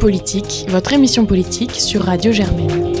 [0.00, 2.94] politique, votre émission politique sur Radio Germaine.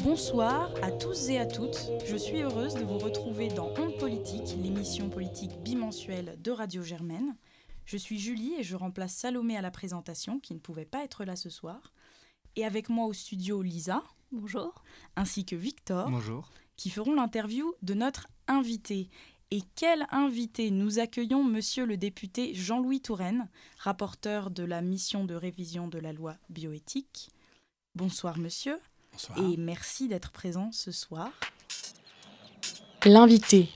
[0.00, 1.78] Bonsoir à tous et à toutes.
[2.06, 7.36] Je suis heureuse de vous retrouver dans Onde Politique, l'émission politique bimensuelle de Radio Germaine.
[7.84, 11.24] Je suis Julie et je remplace Salomé à la présentation, qui ne pouvait pas être
[11.24, 11.92] là ce soir.
[12.56, 14.02] Et avec moi au studio Lisa.
[14.32, 14.82] Bonjour.
[15.14, 16.10] Ainsi que Victor.
[16.10, 16.50] Bonjour.
[16.76, 19.08] Qui feront l'interview de notre invité.
[19.50, 25.34] Et quel invité Nous accueillons monsieur le député Jean-Louis Touraine, rapporteur de la mission de
[25.34, 27.30] révision de la loi bioéthique.
[27.94, 28.78] Bonsoir monsieur.
[29.12, 29.38] Bonsoir.
[29.38, 31.30] Et merci d'être présent ce soir.
[33.04, 33.70] L'invité.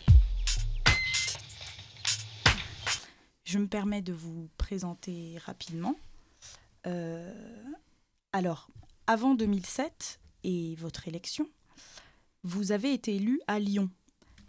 [3.44, 5.96] Je me permets de vous présenter rapidement.
[6.86, 7.32] Euh,
[8.32, 8.68] alors,
[9.06, 11.48] avant 2007 et votre élection,
[12.42, 13.90] vous avez été élu à Lyon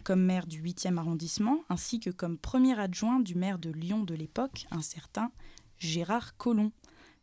[0.04, 4.16] comme maire du 8e arrondissement ainsi que comme premier adjoint du maire de Lyon de
[4.16, 5.32] l'époque, un certain
[5.78, 6.72] Gérard Collomb.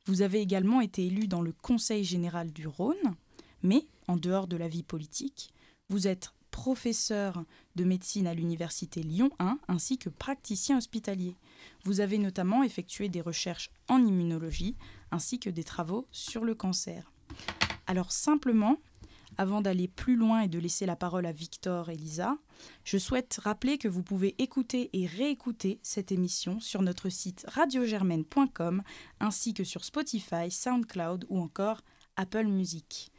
[0.07, 3.17] Vous avez également été élu dans le Conseil général du Rhône,
[3.63, 5.53] mais en dehors de la vie politique,
[5.89, 7.45] vous êtes professeur
[7.77, 11.37] de médecine à l'université Lyon 1 ainsi que praticien hospitalier.
[11.85, 14.77] Vous avez notamment effectué des recherches en immunologie
[15.11, 17.13] ainsi que des travaux sur le cancer.
[17.87, 18.77] Alors simplement,
[19.39, 22.37] avant d'aller plus loin et de laisser la parole à Victor et Lisa,
[22.85, 28.83] je souhaite rappeler que vous pouvez écouter et réécouter cette émission sur notre site radiogermaine.com
[29.21, 31.81] ainsi que sur Spotify, SoundCloud ou encore
[32.17, 33.13] Apple Music.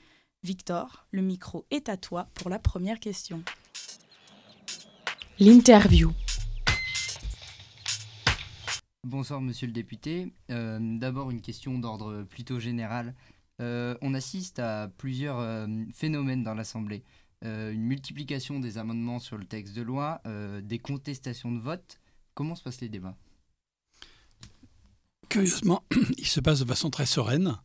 [0.44, 3.44] Victor, le micro est à toi pour la première question.
[5.40, 6.12] L'interview.
[9.06, 10.34] Bonsoir monsieur le député.
[10.52, 13.16] Euh, D'abord une question d'ordre plutôt général.
[13.60, 17.04] Euh, on assiste à plusieurs euh, phénomènes dans l'Assemblée.
[17.44, 20.22] Euh, une multiplication des amendements sur le texte de loi,
[20.64, 22.00] des contestations de vote.
[22.34, 23.18] Comment se passent les débats?
[25.30, 25.84] Curieusement,
[26.18, 27.58] il se passe de façon très sereine.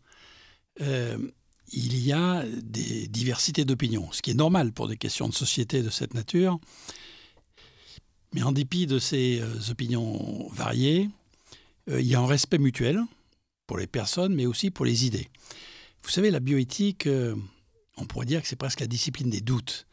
[0.81, 5.82] Il y a des diversités d'opinions, ce qui est normal pour des questions de société
[5.82, 6.59] de cette nature.
[8.32, 11.09] Mais en dépit de ces opinions variées,
[11.88, 13.00] il y a un respect mutuel
[13.66, 15.28] pour les personnes, mais aussi pour les idées.
[16.04, 17.34] Vous savez, la bioéthique, euh,
[17.97, 19.87] on pourrait dire que c'est presque la discipline des doutes.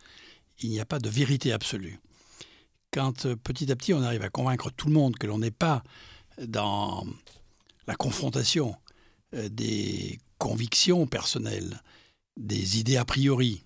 [0.59, 1.99] Il n'y a pas de vérité absolue.
[2.91, 5.51] Quand euh, petit à petit on arrive à convaincre tout le monde que l'on n'est
[5.51, 5.83] pas
[6.45, 7.07] dans
[7.87, 8.75] la confrontation
[9.33, 11.81] euh, des convictions personnelles,
[12.37, 13.63] des idées a priori,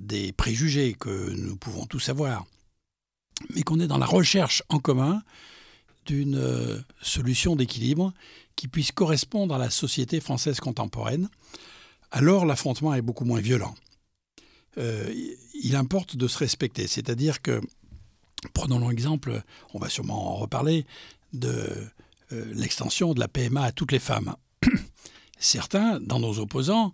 [0.00, 2.44] des préjugés que nous pouvons tous avoir,
[3.54, 5.22] mais qu'on est dans la recherche en commun
[6.04, 8.12] d'une solution d'équilibre
[8.56, 11.28] qui puisse correspondre à la société française contemporaine,
[12.10, 13.74] alors l'affrontement est beaucoup moins violent.
[14.78, 15.12] Euh,
[15.62, 17.60] il importe de se respecter, c'est-à-dire que,
[18.52, 19.42] prenons l'exemple,
[19.74, 20.86] on va sûrement en reparler,
[21.32, 21.70] de
[22.32, 24.34] euh, l'extension de la PMA à toutes les femmes.
[25.38, 26.92] Certains, dans nos opposants,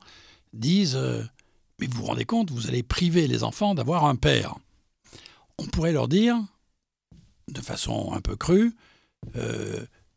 [0.53, 1.23] disent euh,
[1.81, 4.57] Mais vous vous rendez compte, vous allez priver les enfants d'avoir un père.
[5.59, 6.41] On pourrait leur dire,
[7.49, 8.75] de façon un peu crue,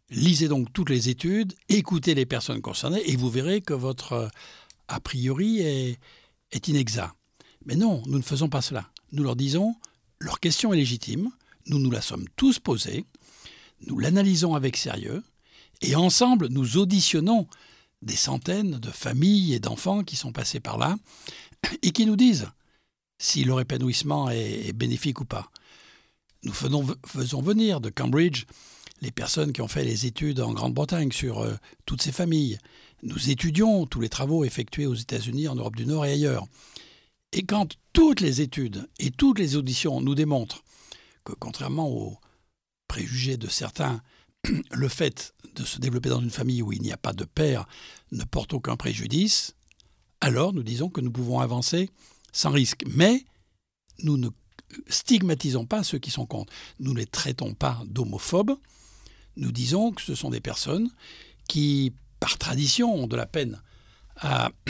[0.09, 4.27] lisez donc toutes les études, écoutez les personnes concernées et vous verrez que votre euh,
[4.87, 5.97] a priori est,
[6.67, 7.13] inexact.
[7.65, 8.89] Mais non, nous ne faisons pas cela.
[9.11, 9.75] Nous leur disons,
[10.19, 11.31] leur question est légitime,
[11.67, 13.05] nous nous la sommes tous posée,
[13.87, 15.23] nous l'analysons avec sérieux,
[15.81, 17.47] et ensemble, nous auditionnons
[18.01, 20.97] des centaines de familles et d'enfants qui sont passés par là,
[21.81, 22.47] et qui nous disent
[23.17, 25.49] si leur épanouissement est, bénéfique ou pas.
[26.43, 28.45] Nous faisons venir de Cambridge
[29.01, 32.57] les personnes qui ont fait les études en Grande-Bretagne sur euh, toutes ces familles.
[33.03, 36.45] Nous étudions tous les travaux effectués aux États-Unis, en Europe du Nord et ailleurs.
[37.31, 40.63] Et quand toutes les études et toutes les auditions nous démontrent
[41.23, 42.17] que, contrairement aux
[42.87, 44.01] préjugés de certains,
[44.71, 47.67] le fait de se développer dans une famille où il n'y a pas de père
[48.11, 49.55] ne porte aucun préjudice,
[50.21, 51.89] alors nous disons que nous pouvons avancer
[52.31, 52.83] sans risque.
[52.87, 53.25] Mais
[53.99, 54.29] nous ne
[54.87, 56.53] stigmatisons pas ceux qui sont contre.
[56.79, 58.57] Nous ne les traitons pas d'homophobes.
[59.37, 60.89] Nous disons que ce sont des personnes
[61.47, 63.61] qui, par tradition, ont de la peine
[64.17, 64.51] à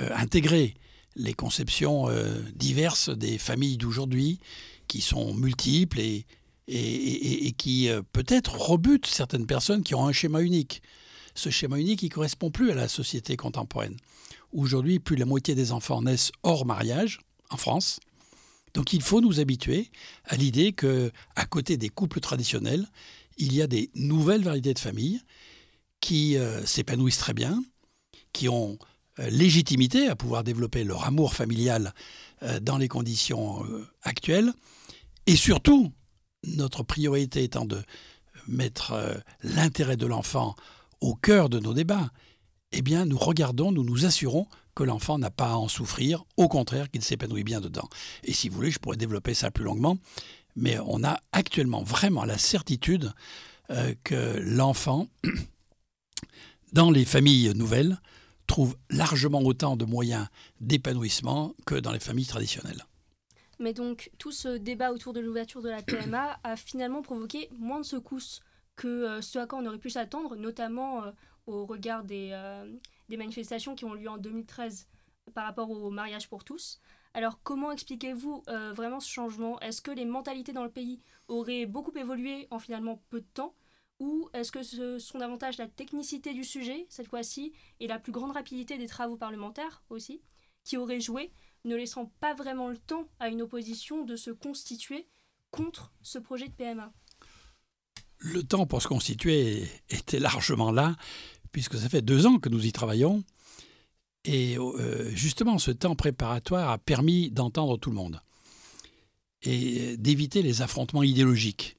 [0.00, 0.74] euh, intégrer
[1.16, 4.40] les conceptions euh, diverses des familles d'aujourd'hui,
[4.86, 6.24] qui sont multiples et,
[7.58, 10.82] qui euh, peut-être rebutent certaines personnes qui ont un schéma unique.
[11.34, 13.96] Ce schéma unique, il ne correspond plus à la société contemporaine.
[14.52, 17.20] Aujourd'hui, plus de la moitié des enfants naissent hors mariage
[17.50, 18.00] en France.
[18.74, 19.90] Donc il faut nous habituer
[20.24, 22.86] à l'idée que, à côté des couples traditionnels,
[23.38, 25.20] il y a des nouvelles variétés de familles
[26.00, 27.62] qui euh, s'épanouissent très bien,
[28.32, 28.78] qui ont
[29.30, 31.92] légitimité à pouvoir développer leur amour familial
[32.62, 33.64] dans les conditions
[34.02, 34.52] actuelles.
[35.26, 35.92] Et surtout,
[36.44, 37.82] notre priorité étant de
[38.46, 38.94] mettre
[39.42, 40.54] l'intérêt de l'enfant
[41.00, 42.12] au cœur de nos débats,
[42.70, 46.46] eh bien, nous regardons, nous nous assurons que l'enfant n'a pas à en souffrir, au
[46.46, 47.88] contraire qu'il s'épanouit bien dedans.
[48.22, 49.98] Et si vous voulez, je pourrais développer ça plus longuement,
[50.58, 53.12] mais on a actuellement vraiment la certitude
[53.70, 55.08] euh, que l'enfant,
[56.72, 57.98] dans les familles nouvelles,
[58.46, 60.26] trouve largement autant de moyens
[60.60, 62.84] d'épanouissement que dans les familles traditionnelles.
[63.60, 67.80] Mais donc, tout ce débat autour de l'ouverture de la PMA a finalement provoqué moins
[67.80, 68.40] de secousses
[68.76, 71.10] que euh, ce à quoi on aurait pu s'attendre, notamment euh,
[71.46, 72.72] au regard des, euh,
[73.08, 74.86] des, manifestations qui ont lieu en 2013
[75.34, 76.80] par rapport au mariage pour tous.
[77.14, 78.44] Alors comment expliquez-vous
[78.74, 79.58] vraiment ce changement?
[79.60, 83.54] Est-ce que les mentalités dans le pays auraient beaucoup évolué en finalement peu de temps?
[83.98, 88.12] Ou est-ce que ce sont davantage la technicité du sujet, cette fois-ci, et la plus
[88.12, 90.22] grande rapidité des travaux parlementaires aussi,
[90.62, 91.32] qui auraient joué,
[91.64, 95.08] ne laissant pas vraiment le temps à une opposition de se constituer
[95.50, 96.92] contre ce projet de PMA
[98.18, 100.96] le temps pour se constituer était largement là,
[101.52, 103.22] puisque ça fait deux ans que nous y travaillons.
[104.24, 108.20] Et euh, justement, ce temps préparatoire a permis d'entendre tout le monde
[109.42, 111.76] et d'éviter les affrontements idéologiques.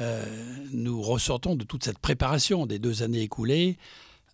[0.00, 0.24] Euh,
[0.72, 3.78] nous ressortons de toute cette préparation des deux années écoulées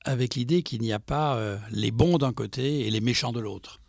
[0.04, 3.40] avec l'idée qu'il n'y a pas euh, les bons d'un côté et les méchants de
[3.40, 3.81] l'autre.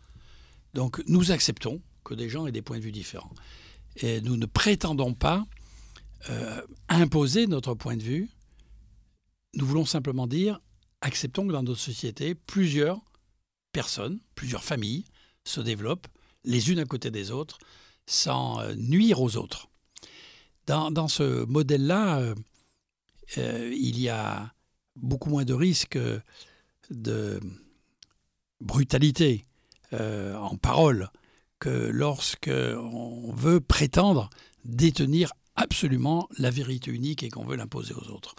[0.74, 3.32] Donc nous acceptons que des gens aient des points de vue différents.
[3.96, 5.44] Et nous ne prétendons pas
[6.88, 8.28] imposer notre point de vue.
[9.54, 10.60] Nous voulons simplement dire,
[11.00, 13.00] acceptons que dans notre société, plusieurs
[13.72, 15.04] personnes, plusieurs familles
[15.44, 16.06] se développent
[16.44, 17.58] les unes à côté des autres
[18.06, 19.68] sans euh, nuire aux autres.
[20.66, 22.20] Dans, ce modèle-là,
[23.38, 24.54] euh, il y a
[24.94, 25.98] beaucoup moins de risques
[26.90, 27.40] de
[28.60, 29.46] brutalité
[29.92, 31.10] en parole
[31.58, 34.30] que lorsque on veut prétendre
[34.64, 38.34] détenir absolument la vérité unique et qu'on veut l'imposer aux autres.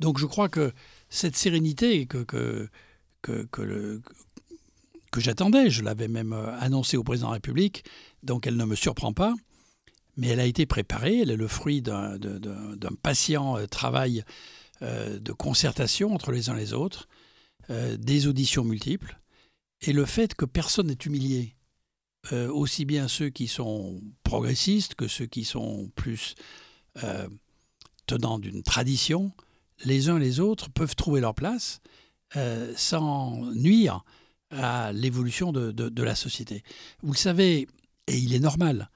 [0.00, 0.72] Donc je crois que
[1.08, 2.68] cette sérénité que, que,
[3.22, 4.00] que, que,
[5.14, 7.84] que j'attendais, je l'avais même euh, annoncé au président de la République,
[8.24, 9.32] donc elle ne me surprend pas,
[10.16, 12.18] mais elle a été préparée, elle est le fruit d'un
[13.00, 14.24] patient euh, travail
[14.82, 17.08] euh, de concertation entre les uns et les autres,
[17.68, 19.18] des auditions multiples,
[19.80, 21.54] et le fait que personne n'est humilié.
[22.30, 26.34] Aussi bien ceux qui sont progressistes que ceux qui sont plus
[28.06, 29.32] tenants d'une tradition,
[29.82, 31.80] les uns et les autres peuvent trouver leur place
[32.76, 34.04] sans nuire
[34.54, 36.62] à l'évolution de, de, la société.
[37.02, 37.66] Vous le savez,
[38.06, 38.90] et il est normal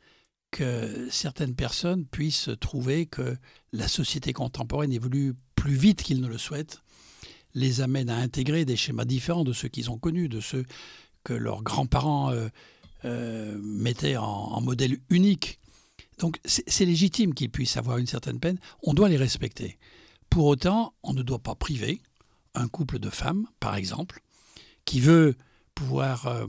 [0.50, 3.37] que certaines personnes puissent trouver que
[3.72, 6.81] la société contemporaine évolue plus vite qu'ils ne le souhaitent,
[7.55, 10.64] les amène à intégrer des schémas différents de ceux qu'ils ont connus, de ceux
[11.25, 12.32] que leurs grands-parents
[13.04, 15.61] euh, mettait en, modèle unique.
[16.19, 19.78] Donc c'est légitime qu'ils puissent avoir une certaine peine, on doit les respecter.
[20.31, 22.00] Pour autant, on ne doit pas priver
[22.54, 24.20] un couple de femmes, par exemple,
[24.84, 25.37] qui veut
[25.78, 26.46] pouvoir euh,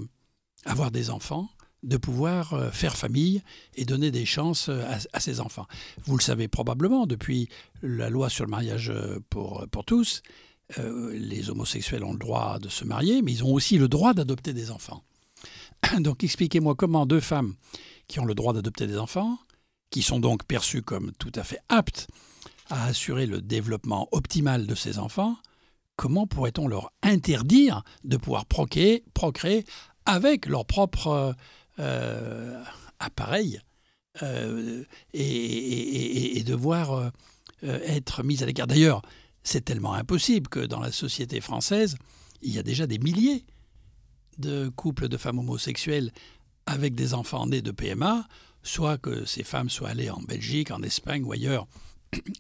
[0.66, 1.50] avoir des enfants,
[1.84, 3.42] de pouvoir euh, faire famille
[3.76, 5.68] et donner des chances à, ses enfants.
[6.06, 7.50] Vous le savez probablement, depuis
[7.82, 8.92] la loi sur le mariage
[9.30, 10.22] pour, pour tous,
[10.78, 14.54] les homosexuels ont le droit de se marier, mais ils ont aussi le droit d'adopter
[14.54, 15.04] des enfants.
[16.00, 17.56] Donc expliquez-moi comment deux femmes
[18.08, 19.40] qui ont le droit d'adopter des enfants,
[19.90, 22.08] qui sont donc perçues comme tout à fait aptes
[22.70, 25.38] à assurer le développement optimal de ces enfants,
[26.00, 29.04] comment pourrait-on leur interdire de pouvoir procréer,
[30.06, 31.36] avec leur propre
[31.78, 32.64] euh,
[33.00, 33.60] appareil
[34.24, 37.12] euh, et, devoir euh,
[37.84, 38.66] être mis à l'écart?
[38.66, 39.02] D'ailleurs,
[39.44, 41.98] c'est tellement impossible que dans la société française,
[42.42, 43.44] il y a déjà des milliers
[44.38, 46.14] de couples de femmes homosexuelles
[46.66, 48.26] avec des enfants nés de PMA,
[48.64, 51.68] soit que ces femmes soient allées en Belgique, en Espagne ou ailleurs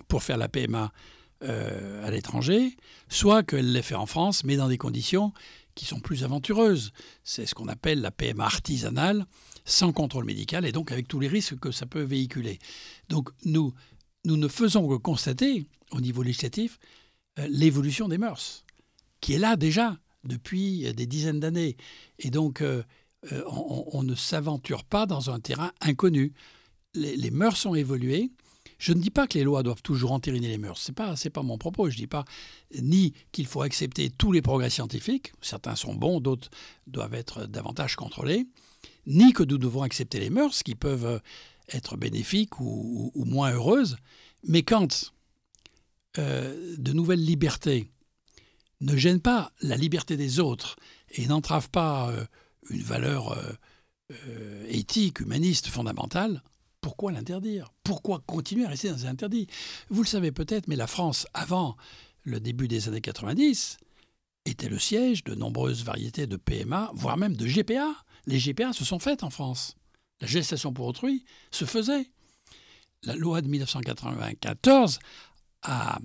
[0.08, 0.94] pour faire la PMA
[1.43, 2.75] euh, à l'étranger,
[3.08, 5.34] soit qu'elles l'aient fait en France, mais dans des conditions
[5.75, 6.91] qui sont plus aventureuses.
[7.24, 9.25] C'est ce qu'on appelle la PMA artisanale,
[9.65, 12.60] sans contrôle médical et donc avec tous les risques que ça peut véhiculer.
[13.08, 13.74] Donc nous,
[14.25, 16.79] nous ne faisons que constater, au niveau législatif,
[17.39, 18.65] euh, l'évolution des mœurs,
[19.22, 21.77] qui est là déjà depuis des dizaines d'années.
[22.19, 22.84] Et donc, euh,
[23.31, 26.34] euh, on, ne s'aventure pas dans un terrain inconnu.
[26.93, 28.31] Les, mœurs ont évolué.
[28.79, 30.79] Je ne dis pas que les lois doivent toujours entériner les mœurs.
[30.79, 31.89] Ce n'est pas, pas mon propos.
[31.89, 32.25] Je ne dis pas
[32.81, 36.50] ni qu'il faut accepter tous les progrès scientifiques, certains sont bons, d'autres
[36.88, 38.48] doivent être davantage contrôlés,
[39.05, 41.21] ni que nous devons accepter les mœurs qui peuvent
[41.69, 43.98] être bénéfiques ou, moins heureuses.
[44.43, 45.13] Mais quand
[46.17, 47.91] euh, de nouvelles libertés
[48.81, 50.75] ne gêne pas la liberté des autres
[51.12, 52.25] et n'entrave pas euh,
[52.69, 53.51] une valeur euh,
[54.27, 56.43] euh, éthique, humaniste, fondamentale,
[56.89, 57.72] pourquoi l'interdire?
[57.84, 59.46] Pourquoi continuer à rester dans un interdit?
[59.91, 61.77] Vous le savez peut-être, mais la France, avant
[62.24, 63.77] le début des années 90,
[64.46, 67.93] était le siège de nombreuses variétés de PMA, voire même de GPA.
[68.25, 69.75] Les GPA se sont faites en France.
[70.19, 72.10] La gestation pour autrui se faisait.
[73.03, 74.98] La loi de 1994
[75.62, 76.00] a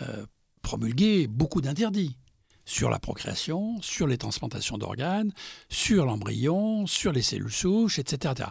[0.00, 0.24] euh,
[0.62, 2.16] promulgué beaucoup d'interdits
[2.64, 5.32] sur la procréation, sur les transplantations d'organes,
[5.68, 8.44] sur l'embryon, sur les cellules souches, etc.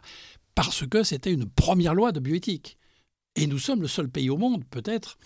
[0.60, 2.78] Parce que c'était une première loi de bioéthique.
[3.38, 5.18] Et nous sommes le seul pays au monde, peut-être,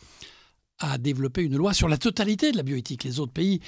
[0.78, 3.04] à développer une loi sur la totalité de la bioéthique.
[3.04, 3.60] Les autres pays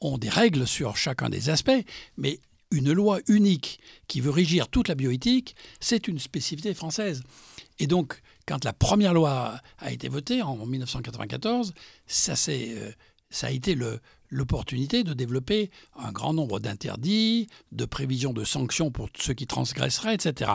[0.00, 1.84] ont des règles sur chacun des aspects,
[2.16, 7.22] mais une loi unique qui veut régir toute la bioéthique, c'est une spécificité française.
[7.78, 11.74] Et donc, quand la première loi a été votée en 1994,
[12.06, 12.92] ça, euh,
[13.30, 13.76] ça a été
[14.30, 20.14] l'opportunité de développer un grand nombre d'interdits, de prévisions de sanctions pour ceux qui transgresseraient,
[20.14, 20.52] etc.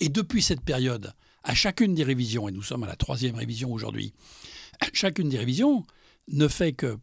[0.00, 1.12] Et depuis cette période,
[1.44, 4.12] à chacune des révisions, et nous sommes à la troisième révision aujourd'hui,
[4.92, 5.86] chacune des révisions
[6.28, 6.98] ne fait que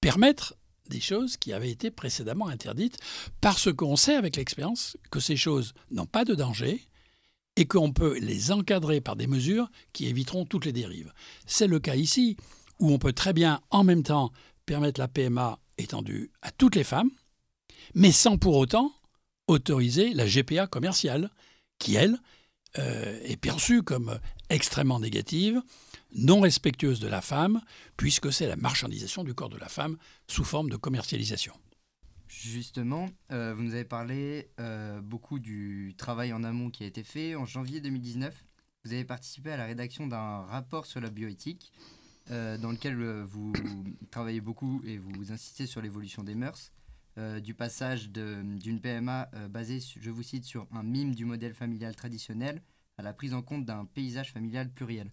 [0.00, 0.54] permettre
[0.88, 2.98] des choses qui avaient été précédemment interdites,
[3.40, 6.80] parce qu'on sait avec l'expérience que ces choses n'ont pas de danger
[7.56, 11.12] et qu'on peut les encadrer par des mesures qui éviteront toutes les dérives.
[11.46, 12.36] C'est le cas ici,
[12.78, 14.32] où on peut très bien en même temps
[14.70, 17.10] permettre la PMA étendue à toutes les femmes,
[17.96, 18.92] mais sans pour autant
[19.48, 21.28] autoriser la GPA commerciale,
[21.80, 22.20] qui, elle,
[22.78, 25.60] euh, est perçue comme extrêmement négative,
[26.14, 27.60] non respectueuse de la femme,
[27.96, 29.96] puisque c'est la marchandisation du corps de la femme
[30.28, 31.54] sous forme de commercialisation.
[32.28, 37.02] Justement, euh, vous nous avez parlé euh, beaucoup du travail en amont qui a été
[37.02, 37.34] fait.
[37.34, 38.44] En janvier 2019,
[38.84, 41.72] vous avez participé à la rédaction d'un rapport sur la bioéthique,
[42.30, 43.52] euh, dans lequel vous
[44.10, 46.72] travaillez beaucoup et vous insistez sur l'évolution des mœurs,
[47.42, 52.62] du passage d'une PMA basée, je vous cite, sur un mime du modèle familial traditionnel
[52.96, 55.10] à la prise en compte d'un paysage familial pluriel.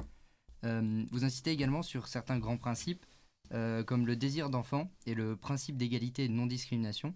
[0.65, 3.05] Euh, vous incitez également sur certains grands principes,
[3.53, 7.15] euh, comme le désir d'enfant et le principe d'égalité et de non-discrimination.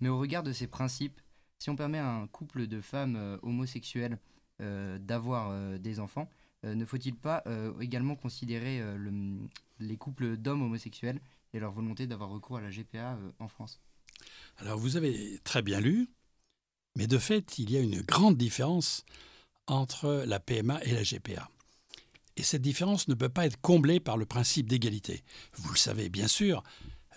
[0.00, 1.20] Mais au regard de ces principes,
[1.58, 4.18] si on permet à un couple de femmes euh, homosexuelles
[5.00, 6.30] d'avoir des enfants,
[6.64, 7.42] ne faut-il pas
[7.80, 8.82] également considérer
[9.80, 11.20] les couples d'hommes homosexuels
[11.52, 13.80] et leur volonté d'avoir recours à la GPA en France?
[14.58, 16.08] Alors vous avez très bien lu,
[16.96, 19.04] mais de fait, il y a une grande différence
[19.66, 21.48] entre la PMA et la GPA.
[22.36, 25.22] Et cette différence ne peut pas être comblée par le principe d'égalité.
[25.56, 26.62] Vous le savez bien sûr,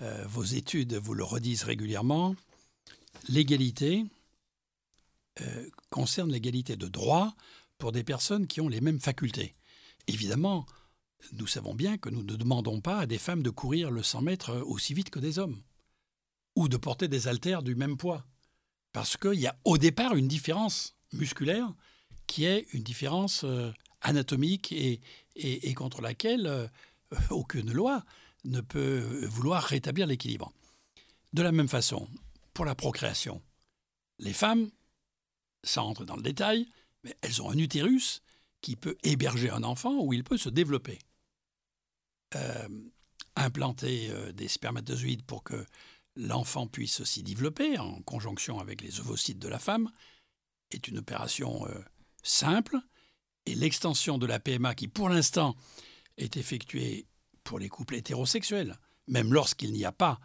[0.02, 2.36] euh, vos études vous le redisent régulièrement,
[3.30, 4.06] l'égalité
[5.42, 7.36] euh, concerne l'égalité de droit
[7.78, 9.54] pour des personnes qui ont les mêmes facultés.
[10.08, 10.66] Évidemment,
[11.34, 14.22] nous savons bien que nous ne demandons pas à des femmes de courir le 100
[14.22, 15.62] mètres aussi vite que des hommes,
[16.56, 18.26] ou de porter des haltères du même poids,
[18.92, 21.74] parce qu'il y a au départ une différence musculaire
[22.28, 25.02] qui est une différence euh, anatomique et,
[25.36, 26.68] et, contre laquelle euh,
[27.30, 28.04] aucune loi
[28.46, 30.52] ne peut vouloir rétablir l'équilibre.
[31.34, 32.08] De la même façon,
[32.54, 33.42] pour la procréation,
[34.20, 34.70] les femmes,
[35.64, 36.68] sans entrer dans le détail,
[37.22, 38.22] elles ont un utérus
[38.62, 41.00] qui peut héberger un enfant ou il peut se développer.
[42.36, 42.68] Euh,
[43.36, 45.66] implanter euh, des spermatozoïdes pour que
[46.16, 49.90] l'enfant puisse s'y développer en conjonction avec les ovocytes de la femme
[50.72, 51.68] est une opération
[52.24, 52.80] simple
[53.46, 55.56] et l'extension de la PMA qui, pour l'instant,
[56.18, 57.08] est effectuée
[57.44, 60.20] pour les couples hétérosexuels, même lorsqu'il n'y a pas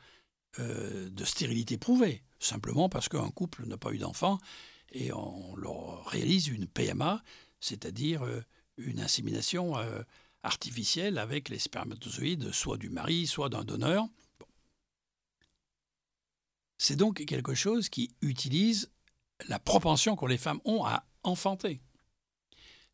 [0.59, 4.39] euh, de stérilité prouvée, simplement parce qu'un couple n'a pas eu d'enfant
[4.93, 7.23] et on leur réalise une PMA,
[7.61, 8.43] c'est-à-dire euh,
[8.77, 10.03] une insémination euh,
[10.43, 14.09] artificielle avec les spermatozoïdes soit du mari, soit d'un donneur.
[16.79, 18.91] C'est donc quelque chose qui utilise
[19.49, 21.81] la propension que les femmes ont à enfanter.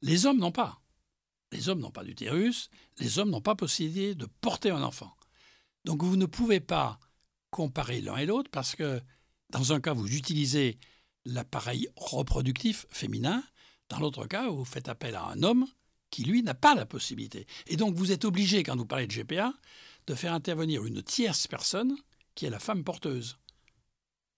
[0.03, 0.81] Les hommes n'ont pas.
[1.53, 5.17] Les hommes n'ont pas d'utérus, les hommes n'ont pas possibilité de porter un enfant.
[5.85, 6.99] Donc vous ne pouvez pas
[7.50, 9.00] comparer l'un et l'autre parce que
[9.50, 10.79] dans un cas, vous utilisez
[11.26, 13.42] l'appareil reproductif féminin,
[13.88, 15.66] dans l'autre cas, vous faites appel à un homme
[16.11, 17.47] qui, lui, n'a pas la possibilité.
[17.66, 19.52] Et donc vous êtes obligé, quand vous parlez de GPA,
[20.06, 21.97] de faire intervenir une tierce personne
[22.35, 23.38] qui est la femme porteuse.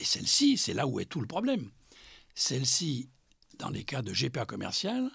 [0.01, 1.71] Et celle-ci, c'est là où est tout le problème.
[2.35, 3.11] Celle-ci,
[3.59, 5.11] dans les cas de GPA commercial,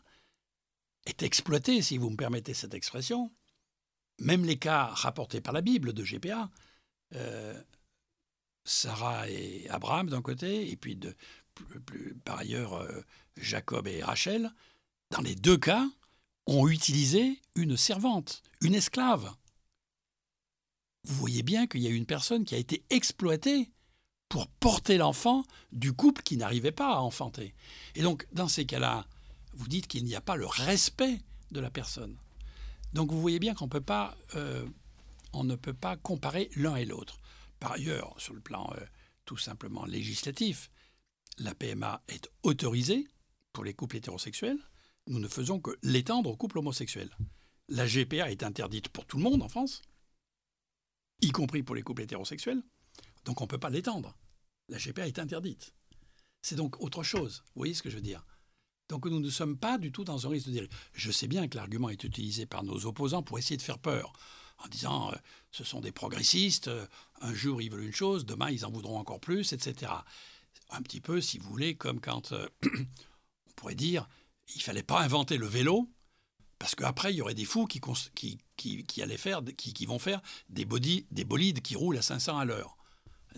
[1.05, 3.31] est exploité, si vous me permettez cette expression.
[4.19, 6.49] Même les cas rapportés par la Bible de GPA,
[7.15, 7.61] euh,
[8.63, 11.15] Sarah et Abraham d'un côté, et puis de,
[12.25, 13.01] par ailleurs euh,
[13.37, 14.51] Jacob et Rachel,
[15.11, 15.87] dans les deux cas,
[16.45, 19.33] ont utilisé une servante, une esclave.
[21.05, 23.69] vous voyez bien qu'il y a une personne qui a été exploitée
[24.29, 27.53] pour porter l'enfant du couple qui n'arrivait pas à enfanter.
[27.95, 29.05] Et donc, dans ces cas-là,
[29.53, 31.19] vous dites qu'il n'y a pas le respect
[31.51, 32.17] de la personne.
[32.93, 33.69] Donc, vous voyez bien qu'on
[34.35, 34.65] euh,
[35.35, 37.19] ne peut pas comparer l'un et l'autre.
[37.59, 38.85] Par ailleurs, sur le plan euh,
[39.25, 40.71] tout simplement législatif,
[41.37, 43.07] la PMA est autorisée
[43.51, 44.59] pour les couples hétérosexuels.
[45.07, 47.15] Nous ne faisons que l'étendre aux couples homosexuels.
[47.69, 49.81] La GPA est interdite pour tout le monde en France,
[51.21, 52.61] y compris pour les couples hétérosexuels.
[53.25, 54.15] Donc on ne peut pas l'étendre
[54.69, 55.73] la GPA est interdite.
[56.41, 57.43] C'est donc autre chose.
[57.47, 58.25] Vous voyez ce que je veux dire
[58.89, 60.67] Donc nous ne sommes pas du tout dans un risque de dire.
[60.93, 64.13] Je sais bien que l'argument est utilisé par nos opposants pour essayer de faire peur,
[64.63, 65.15] en disant euh,
[65.51, 66.87] ce sont des progressistes, euh,
[67.21, 69.91] un jour ils veulent une chose, demain ils en voudront encore plus, etc.
[70.75, 74.07] Un petit peu, si vous voulez, comme quand euh, on pourrait dire
[74.55, 75.89] il fallait pas inventer le vélo.
[76.59, 77.79] Parce qu'après, il y aurait des fous qui,
[79.85, 82.77] vont faire des, body, des bolides qui roulent à 500 à l'heure.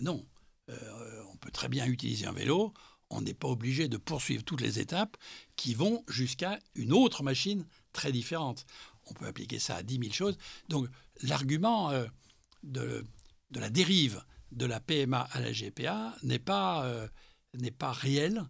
[0.00, 0.24] Non,
[0.70, 2.72] euh, on peut très bien utiliser un vélo,
[3.10, 5.16] on n'est pas obligé de poursuivre toutes les étapes
[5.56, 8.64] qui vont jusqu'à une autre machine très différente.
[9.06, 10.38] On peut appliquer ça à 10 000 choses.
[10.68, 10.88] Donc
[11.22, 12.06] l'argument euh,
[12.62, 13.04] de,
[13.54, 16.86] la dérive de la PMA à la GPA n'est pas,
[17.56, 18.44] n'est pas réel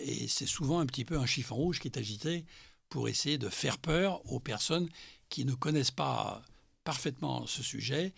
[0.00, 2.44] et c'est souvent un petit peu un chiffon rouge qui est agité
[2.88, 4.88] pour essayer de faire peur aux personnes
[5.28, 6.42] qui ne connaissent pas
[6.84, 8.12] parfaitement ce sujet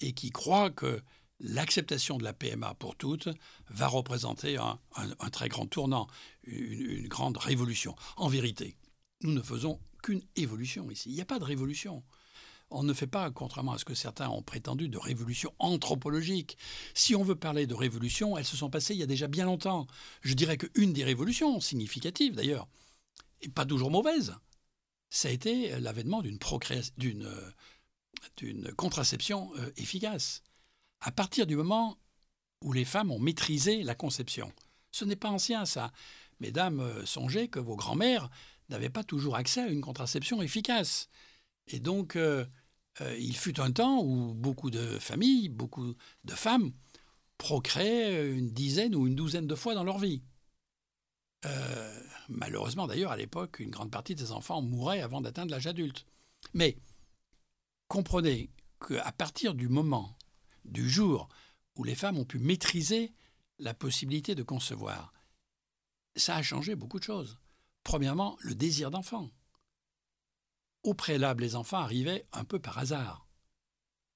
[0.00, 1.02] et qui croient que
[1.40, 3.28] l'acceptation de la PMA pour toutes
[3.68, 4.78] va représenter un,
[5.30, 6.06] très grand tournant,
[6.44, 7.96] une, grande révolution.
[8.16, 8.76] En vérité,
[9.22, 11.10] nous ne faisons qu'une évolution ici.
[11.10, 12.02] Il n'y a pas de révolution.
[12.70, 16.56] On ne fait pas, contrairement à ce que certains ont prétendu, de révolution anthropologique.
[16.94, 19.44] Si on veut parler de révolution, elles se sont passées il y a déjà bien
[19.44, 19.88] longtemps.
[20.22, 22.68] Je dirais qu'une des révolutions, significatives d'ailleurs,
[23.40, 24.34] et pas toujours mauvaise,
[25.10, 26.38] ça a été l'avènement d'une
[28.76, 30.42] contraception euh, efficace
[31.00, 31.98] à partir du moment
[32.62, 34.52] où les femmes ont maîtrisé la conception.
[34.92, 35.92] Ce n'est pas ancien, ça.
[36.40, 38.30] Mesdames, euh, songez que vos grands-mères
[38.68, 41.08] n'avaient pas toujours accès à une contraception efficace.
[41.66, 42.44] Et donc, euh,
[43.00, 46.72] euh, il fut un temps où beaucoup de familles, beaucoup de femmes
[47.38, 50.22] procréaient une dizaine ou une douzaine de fois dans leur vie.
[52.28, 56.04] malheureusement, d'ailleurs, à l'époque, une grande partie des enfants mouraient avant d'atteindre l'âge adulte.
[56.52, 56.76] Mais
[57.88, 58.50] comprenez
[58.86, 60.16] qu'à partir du moment
[60.64, 61.28] du jour
[61.76, 63.12] où les femmes ont pu maîtriser
[63.58, 65.12] la possibilité de concevoir,
[66.16, 67.38] ça a changé beaucoup de choses.
[67.84, 69.30] Premièrement, le désir d'enfant.
[70.82, 73.26] Au préalable, les enfants arrivaient un peu par hasard.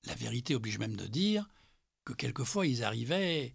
[0.07, 1.49] La vérité oblige même de dire
[2.05, 3.55] que quelquefois ils arrivaient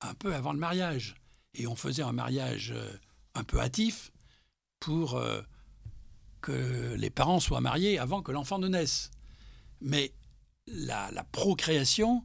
[0.00, 1.14] un peu avant le mariage,
[1.54, 2.92] et on faisait un mariage euh,
[3.34, 4.12] un peu hâtif
[4.78, 5.42] pour euh,
[6.40, 9.10] que les parents soient mariés avant que l'enfant ne naisse.
[9.80, 10.14] Mais
[10.66, 12.24] la, procréation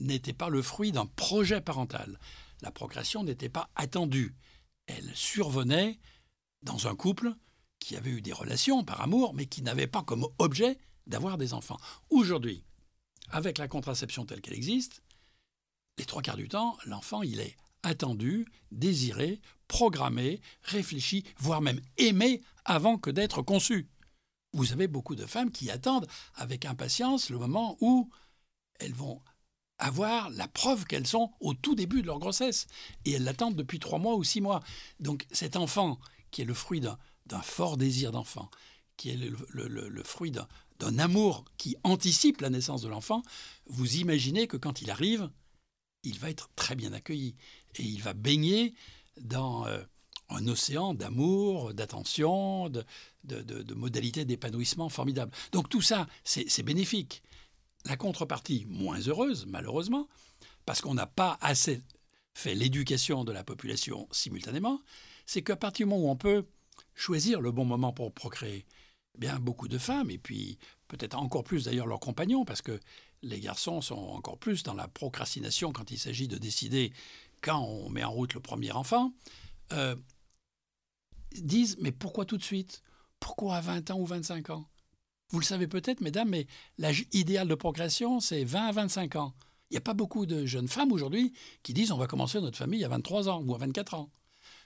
[0.00, 2.18] n'était pas le fruit d'un projet parental.
[2.60, 4.34] La procréation n'était pas attendue.
[4.86, 5.98] Elle survenait
[6.62, 7.34] dans un couple
[7.84, 11.54] qui avait eu des relations par amour, mais qui n'avait pas comme objet d'avoir des
[11.54, 11.78] enfants.
[12.10, 12.64] Aujourd'hui,
[13.30, 15.02] avec la contraception telle qu'elle existe,
[15.98, 22.42] les trois quarts du temps, l'enfant, il est attendu, désiré, programmé, réfléchi, voire même aimé
[22.64, 23.88] avant que d'être conçu
[24.52, 28.10] vous avez beaucoup de femmes qui attendent avec impatience le moment où
[28.78, 29.22] elles vont
[29.78, 32.66] avoir la preuve qu'elles sont au tout début de leur grossesse.
[33.04, 34.60] Et elles l'attendent depuis trois mois ou six mois.
[35.00, 35.98] Donc cet enfant,
[36.30, 36.98] qui est le fruit d'un
[37.42, 38.50] fort désir d'enfant,
[38.96, 43.22] qui est le, fruit d'un amour qui anticipe la naissance de l'enfant,
[43.66, 45.30] vous imaginez que quand il arrive,
[46.02, 47.36] il va être très bien accueilli.
[47.76, 48.74] Et il va baigner
[49.20, 49.66] dans...
[49.66, 49.82] Euh,
[50.34, 52.84] un océan d'amour, d'attention, de,
[53.74, 55.32] modalités d'épanouissement formidables.
[55.52, 57.22] Donc tout ça, c'est bénéfique.
[57.84, 60.08] La contrepartie, moins heureuse, malheureusement,
[60.66, 61.82] parce qu'on n'a pas assez
[62.34, 64.80] fait l'éducation de la population simultanément,
[65.26, 66.46] c'est qu'à partir du moment où on peut
[66.94, 68.66] choisir le bon moment pour procréer,
[69.18, 72.78] bien beaucoup de femmes, et puis peut-être encore plus d'ailleurs leurs compagnons, parce que
[73.22, 76.92] les garçons sont encore plus dans la procrastination quand il s'agit de décider
[77.42, 79.12] quand on met en route le premier enfant,
[79.72, 79.96] euh,
[81.34, 82.82] disent Mais pourquoi tout de suite?
[83.20, 84.68] Pourquoi à 20 ans ou 25 ans?
[85.30, 86.46] Vous le savez peut-être, mesdames, mais
[86.78, 89.34] l'âge idéal de procréation, c'est 20 à 25 ans.
[89.70, 92.58] Il n'y a pas beaucoup de jeunes femmes aujourd'hui qui disent On va commencer notre
[92.58, 94.10] famille à 23 ans ou à 24 ans.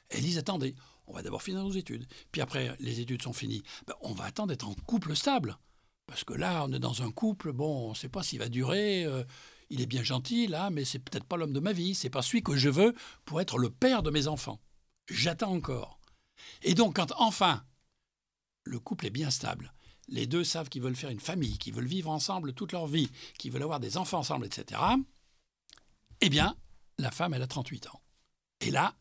[0.09, 0.75] Elles disent Attendez,
[1.07, 2.07] on va d'abord finir nos études.
[2.33, 3.63] Puis après, les études sont finies.
[3.87, 5.59] Ben, on va attendre d'être en couple stable.
[6.07, 8.49] Parce que là, on est dans un couple, bon, on ne sait pas s'il va
[8.49, 9.05] durer.
[9.05, 9.25] Euh,
[9.71, 11.95] il est bien gentil, là, mais c'est peut-être pas l'homme de ma vie.
[11.95, 14.61] C'est pas celui que je veux pour être le père de mes enfants.
[15.09, 16.01] J'attends encore.
[16.63, 17.65] Et donc, quand enfin
[18.65, 19.73] le couple est bien stable,
[20.09, 23.11] les deux savent qu'ils veulent faire une famille, qu'ils veulent vivre ensemble toute leur vie,
[23.39, 24.81] qu'ils veulent avoir des enfants ensemble, etc.,
[26.21, 26.57] eh bien,
[26.99, 28.01] la femme, elle a 38 ans.
[28.61, 28.95] Et là,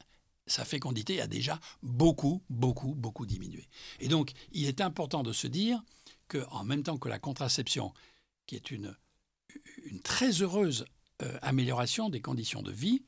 [0.48, 3.68] sa fécondité a déjà beaucoup, beaucoup, beaucoup diminué.
[4.00, 5.82] Et donc, il est important de se dire
[6.28, 7.94] qu'en même temps que la contraception,
[8.46, 8.96] qui est une,
[10.04, 10.86] très heureuse
[11.22, 13.04] euh, amélioration des conditions de vie,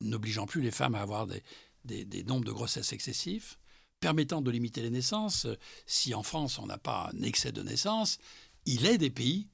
[0.00, 3.58] n'obligeant plus les femmes à avoir des, nombres de grossesses excessifs,
[4.00, 5.46] permettant de limiter les naissances.
[5.86, 8.18] Si en France on n'a pas un excès de naissances,
[8.66, 9.48] il est des pays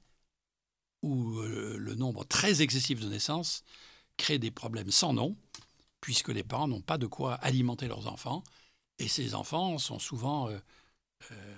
[1.01, 3.63] où euh, le nombre très excessif de naissances
[4.17, 5.35] crée des problèmes sans nom,
[6.01, 8.43] puisque les parents n'ont pas de quoi alimenter leurs enfants,
[8.99, 10.57] et ces enfants sont souvent euh,
[11.31, 11.55] euh,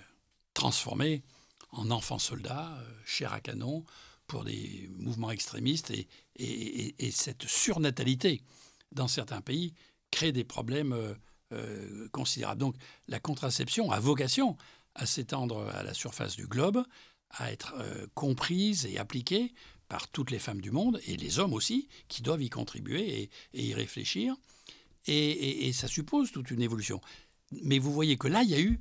[0.54, 1.22] transformés
[1.70, 3.84] en enfants soldats, chair à canon,
[4.28, 8.42] pour des mouvements extrémistes, et, et cette surnatalité
[8.92, 9.74] dans certains pays
[10.10, 11.14] crée des problèmes euh,
[11.52, 12.60] euh, considérables.
[12.60, 12.76] Donc
[13.08, 14.56] la contraception a vocation
[14.94, 16.84] à s'étendre à la surface du globe,
[17.30, 19.52] à être euh, comprise et appliquée
[19.94, 23.62] par toutes les femmes du monde, et les hommes aussi, qui doivent y contribuer et,
[23.64, 24.34] y réfléchir.
[25.06, 27.00] Et, ça suppose toute une évolution.
[27.62, 28.80] Mais vous voyez que là, il y a eu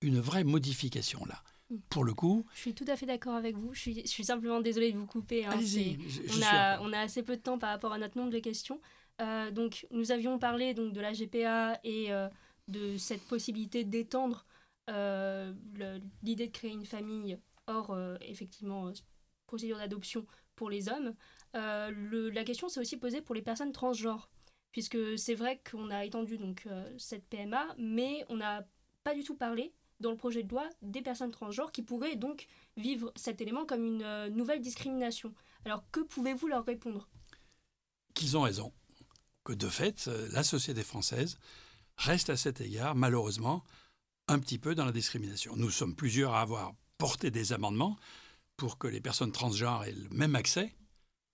[0.00, 1.44] une vraie modification là.
[1.70, 1.76] Mm.
[1.90, 2.44] Pour le coup.
[2.54, 3.72] Je suis tout à fait d'accord avec vous.
[3.72, 5.46] Je suis, je suis simplement désolée de vous couper.
[5.46, 5.60] Hein.
[5.60, 8.80] on, a, on a assez peu de temps par rapport à notre nombre de questions.
[9.20, 12.28] Euh, donc, nous avions parlé donc, de la GPA et euh,
[12.66, 14.44] de cette possibilité d'étendre
[14.90, 15.54] euh,
[16.24, 18.92] l'idée de créer une famille hors, effectivement,
[19.46, 20.26] procédure d'adoption
[20.58, 21.14] pour les hommes.
[21.54, 24.28] la question s'est aussi posée pour les personnes transgenres,
[24.72, 26.66] puisque c'est vrai qu'on a étendu donc,
[26.98, 28.66] cette PMA, mais on n'a
[29.04, 32.46] pas du tout parlé dans le projet de loi des personnes transgenres qui pourraient donc
[32.76, 35.32] vivre cet élément comme une nouvelle discrimination.
[35.64, 37.08] Alors que pouvez-vous leur répondre?
[38.14, 38.72] Qu'ils ont raison
[39.48, 41.38] que de fait, euh, la société française
[41.96, 43.64] reste à cet égard, malheureusement,
[44.28, 45.56] un petit peu dans la discrimination.
[45.56, 47.96] Nous sommes plusieurs à avoir porté des amendements
[48.58, 50.74] pour que les personnes transgenres aient le même accès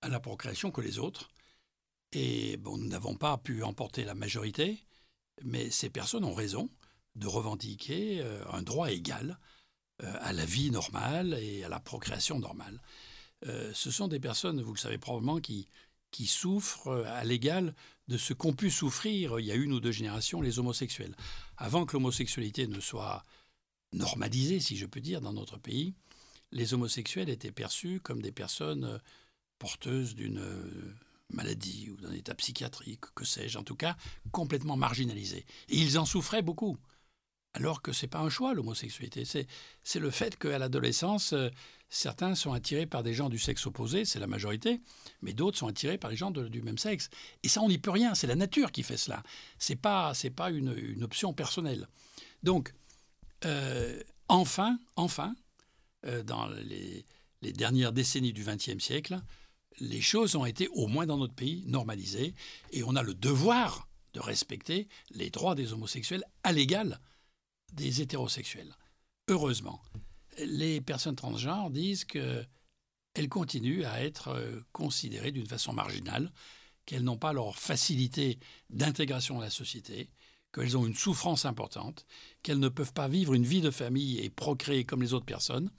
[0.02, 1.30] à la procréation que les autres.
[2.12, 4.78] Et bon, nous n'avons pas pu emporter la majorité,
[5.42, 6.70] mais ces personnes ont raison
[7.16, 9.40] de revendiquer euh, un droit égal
[10.02, 12.80] euh, à la vie normale et à la procréation normale.
[13.74, 15.68] ce sont des personnes, vous le savez probablement, qui,
[16.10, 17.74] qui souffrent à l'égal
[18.08, 21.16] de ce qu'ont pu souffrir il y a une ou deux générations les homosexuels.
[21.56, 23.24] Avant que l'homosexualité ne soit
[23.92, 25.94] normalisée, si je peux dire, dans notre pays,
[26.54, 29.00] les homosexuels étaient perçus comme des personnes
[29.58, 30.42] porteuses d'une
[31.30, 33.96] maladie ou d'un état psychiatrique, que sais-je, en tout cas
[34.32, 35.44] complètement marginalisés.
[35.68, 36.78] Et ils en souffraient beaucoup
[37.54, 39.24] alors que ce n'est pas un choix, l'homosexualité.
[39.24, 41.50] C'est le fait qu'à l'adolescence, euh,
[41.88, 44.80] certains sont attirés par des gens du sexe opposé, c'est la majorité,
[45.22, 47.10] mais d'autres sont attirés par les gens du même sexe.
[47.44, 49.22] Et ça, on n'y peut rien, c'est la nature qui fait cela.
[49.58, 51.86] Ce n'est pas, pas une, option personnelle.
[52.42, 52.74] Donc,
[53.44, 55.36] euh, enfin, enfin,
[56.06, 57.04] euh, dans les,
[57.42, 59.20] les, dernières décennies du XXe siècle,
[59.80, 62.34] les choses ont été, au moins dans notre pays, normalisées,
[62.72, 67.00] et on a le devoir de respecter les droits des homosexuels à l'égal
[67.72, 68.74] des hétérosexuels.
[69.28, 69.82] Heureusement,
[70.38, 72.48] les personnes transgenres disent qu'elles
[73.28, 76.32] continuent à être euh, considérées d'une façon marginale,
[76.86, 78.38] qu'elles n'ont pas leur facilité
[78.70, 80.10] d'intégration à la société,
[80.54, 82.06] qu'elles ont une souffrance importante,
[82.42, 85.70] qu'elles ne peuvent pas vivre une vie de famille et procréer comme les autres personnes.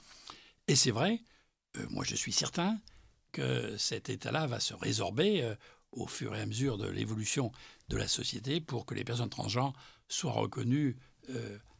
[0.67, 1.21] Et c'est vrai,
[1.77, 2.79] euh, moi je suis certain
[3.31, 5.55] que cet état-là va se résorber euh,
[5.91, 7.51] au fur et à mesure de l'évolution
[7.89, 9.73] de la société pour que les personnes transgenres
[10.07, 10.97] soient reconnues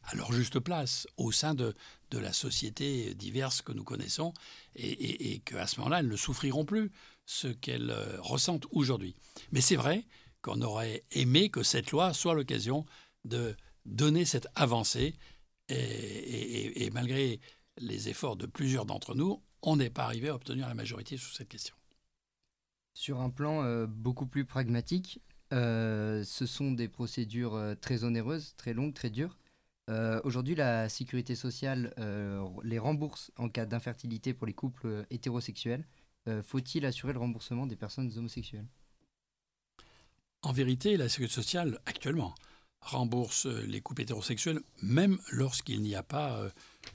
[0.08, 1.76] à leur juste place au sein de,
[2.12, 4.34] de la société diverse que nous connaissons
[4.76, 6.92] et, et, et qu'à ce moment-là, elles ne souffriront plus
[7.26, 9.16] ce qu'elles euh, ressentent aujourd'hui.
[9.52, 10.06] Mais c'est vrai
[10.46, 12.86] qu'on aurait aimé que cette loi soit l'occasion
[13.24, 13.56] de
[13.86, 15.16] donner cette avancée
[15.70, 17.40] et, malgré
[17.78, 21.34] les efforts de plusieurs d'entre nous, on n'est pas arrivé à obtenir la majorité sur
[21.36, 21.76] cette question.
[22.94, 25.20] Sur un plan euh, beaucoup plus pragmatique,
[25.52, 29.38] euh, ce sont des procédures très onéreuses, très longues, très dures.
[29.90, 35.04] Euh, aujourd'hui, la sécurité sociale euh, les rembourse en cas d'infertilité pour les couples euh,
[35.10, 35.86] hétérosexuels.
[36.42, 38.66] Faut-il assurer le remboursement des personnes homosexuelles?
[40.46, 42.36] En vérité, la sécurité sociale, actuellement,
[42.80, 46.40] rembourse les couples hétérosexuels même lorsqu'il n'y a pas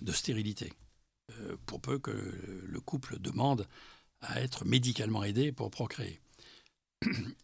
[0.01, 0.73] de stérilité,
[1.67, 3.67] pour peu que le couple demande
[4.21, 6.21] à être médicalement aidé pour procréer.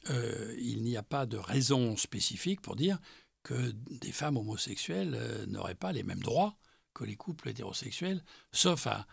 [0.09, 3.01] il n'y a pas de raison spécifique pour dire
[3.47, 6.57] que des femmes homosexuelles euh, n'auraient pas les mêmes droits
[6.95, 9.07] que les couples hétérosexuels, sauf à,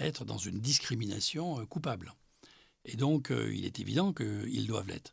[0.00, 2.14] être dans une discrimination euh, coupable.
[2.86, 5.12] Et donc, euh, il est évident qu'ils doivent l'être.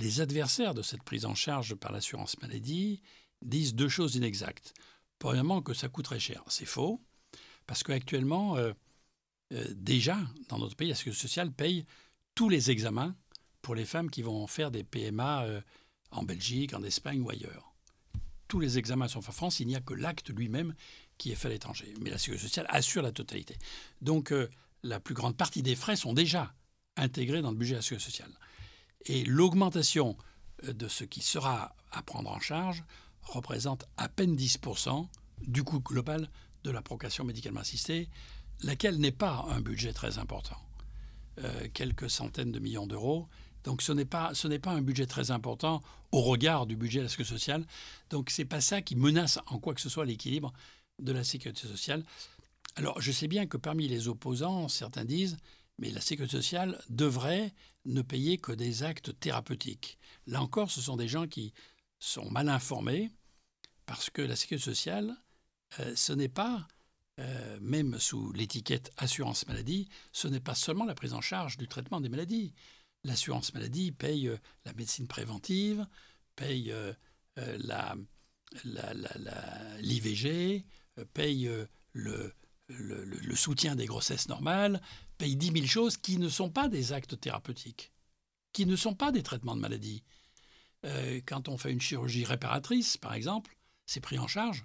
[0.00, 3.02] Les adversaires de cette prise en charge par l'assurance maladie
[3.42, 4.72] disent deux choses inexactes.
[5.18, 6.42] Premièrement, que ça coûterait cher.
[6.48, 7.02] C'est faux,
[7.66, 8.72] Parce qu'actuellement, euh,
[9.52, 11.84] euh, déjà, dans notre pays, la sécurité sociale paye
[12.34, 13.14] tous les examens
[13.60, 15.60] pour les femmes qui vont faire des PMA euh,
[16.12, 17.74] en Belgique, en Espagne ou ailleurs.
[18.48, 20.74] Tous les examens sont faits en France, il n'y a que l'acte lui-même
[21.18, 21.92] qui est fait à l'étranger.
[22.00, 23.58] Mais la sécurité sociale assure la totalité.
[24.00, 24.32] Donc
[24.82, 26.54] la plus grande partie des frais sont déjà
[26.96, 28.32] intégrés dans le budget de la sécurité sociale.
[29.06, 30.16] Et l'augmentation
[30.62, 32.84] de ce qui sera à prendre en charge
[33.22, 35.08] représente à peine 10%
[35.46, 36.28] du coût global
[36.64, 38.08] de la procréation médicalement assistée,
[38.62, 40.58] laquelle n'est pas un budget très important.
[41.44, 43.28] Euh, quelques centaines de millions d'euros.
[43.64, 45.80] Donc ce n'est pas ce n'est pas un budget très important
[46.12, 47.66] au regard du budget de la sécurité sociale.
[48.10, 50.52] Donc c'est pas ça qui menace en quoi que ce soit l'équilibre
[50.98, 52.04] de la sécurité sociale.
[52.76, 55.38] Alors je sais bien que parmi les opposants, certains disent
[55.80, 57.52] mais la sécurité sociale devrait
[57.86, 59.98] ne payer que des actes thérapeutiques.
[60.26, 61.52] Là encore, ce sont des gens qui
[61.98, 63.10] sont mal informés
[63.86, 65.16] parce que la sécurité sociale,
[65.80, 66.68] euh, ce n'est pas,
[67.18, 71.66] euh, même sous l'étiquette assurance maladie, ce n'est pas seulement la prise en charge du
[71.66, 72.52] traitement des maladies.
[73.02, 75.86] L'assurance maladie paye euh, la médecine préventive,
[76.36, 76.74] paye
[79.80, 80.66] l'IVG,
[81.14, 81.50] paye
[81.92, 82.34] le,
[82.78, 84.80] le, soutien des grossesses normales,
[85.18, 87.92] paye 10 000 choses qui ne sont pas des actes thérapeutiques,
[88.52, 90.02] qui ne sont pas des traitements de maladies.
[91.26, 93.56] quand on fait une chirurgie réparatrice, par exemple,
[93.86, 94.64] c'est pris en charge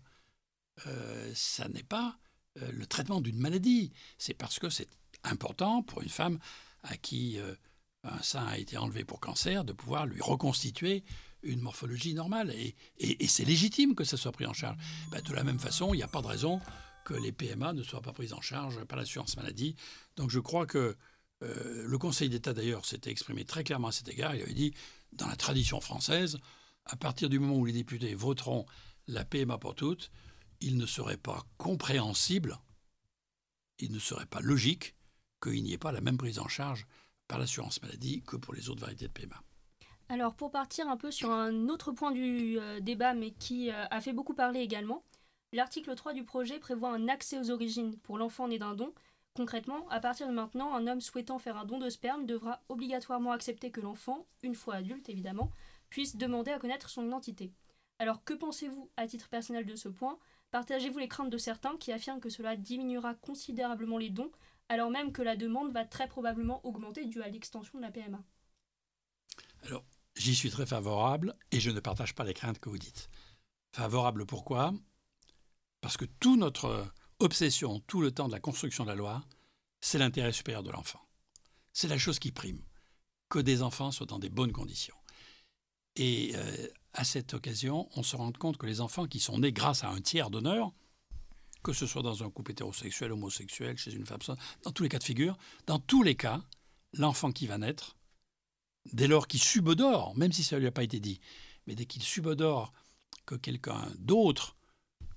[0.88, 2.18] euh, ça n'est pas
[2.62, 3.92] euh, le traitement d'une maladie.
[4.18, 4.90] C'est parce que c'est
[5.24, 6.40] important pour une femme
[6.84, 7.56] à qui euh,
[8.04, 11.04] un sein a été enlevé pour cancer de pouvoir lui reconstituer
[11.44, 12.52] une morphologie normale.
[12.52, 14.78] Et, c'est légitime que ça soit pris en charge.
[15.12, 16.60] Ben, de la même façon, il n'y a pas de raison
[17.06, 19.78] que les PMA ne soient pas prises en charge par l'assurance maladie.
[20.18, 20.98] Donc je crois que
[21.42, 24.36] le Conseil d'État, d'ailleurs, s'était exprimé très clairement à cet égard.
[24.36, 24.74] Il avait dit,
[25.14, 26.40] dans la tradition française,
[26.86, 28.66] à partir du moment où les députés voteront
[29.08, 30.12] la PMA pour toutes,
[30.62, 32.58] il ne serait pas compréhensible,
[33.80, 34.96] il ne serait pas logique
[35.42, 36.88] qu'il n'y ait pas la même prise en charge
[37.28, 39.42] par l'assurance maladie que pour les autres variétés de PMA.
[40.10, 43.86] Alors pour partir un peu sur un autre point du euh, débat, mais qui euh,
[43.90, 45.04] a fait beaucoup parler également,
[45.56, 48.94] l'article 3 du projet prévoit un accès aux origines pour l'enfant né d'un don.
[49.36, 53.32] Concrètement, à partir de maintenant, un homme souhaitant faire un don de sperme devra obligatoirement
[53.32, 55.52] accepter que l'enfant, une fois adulte évidemment,
[55.90, 57.52] puisse demander à connaître son identité.
[58.00, 60.20] Alors que pensez-vous à titre personnel de ce point?
[60.52, 64.32] Partagez-vous les craintes de certains qui affirment que cela diminuera considérablement les dons,
[64.70, 68.24] alors même que la demande va très probablement augmenter dû à l'extension de la PMA
[69.64, 69.84] Alors,
[70.16, 73.10] j'y suis très favorable et je ne partage pas les craintes que vous dites.
[73.74, 74.74] Favorable pourquoi?
[75.86, 79.24] Parce que toute notre obsession, tout le temps de la construction de la loi,
[79.82, 81.08] c'est l'intérêt supérieur de l'enfant.
[81.74, 82.60] C'est la chose qui prime,
[83.30, 84.96] que des enfants soient dans des bonnes conditions.
[85.96, 89.52] Et euh, à cette occasion, on se rend compte que les enfants qui sont nés
[89.52, 90.74] grâce à un tiers d'honneur,
[91.62, 94.18] que ce soit dans un couple hétérosexuel, homosexuel, chez une femme,
[94.64, 96.42] dans tous les cas de figure, dans tous les cas,
[96.94, 97.96] l'enfant qui va naître,
[98.92, 101.20] dès lors qu'il subodore, même si ça ne lui a pas été dit,
[101.68, 102.74] mais dès qu'il subodore
[103.28, 104.55] que quelqu'un d'autre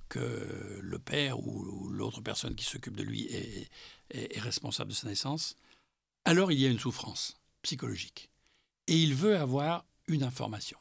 [0.08, 3.70] que le père ou l'autre personne qui s'occupe de lui est,
[4.40, 5.56] responsable de sa naissance,
[6.24, 8.30] alors il y a une souffrance psychologique.
[8.86, 10.78] Et il veut avoir une information